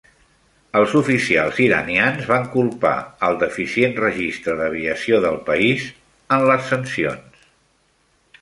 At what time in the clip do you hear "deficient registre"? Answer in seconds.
3.45-4.57